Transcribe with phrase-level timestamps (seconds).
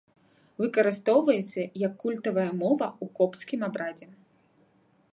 [0.61, 4.07] Выкарыстоўваецца як культавая мова ў копцкім абрадзе.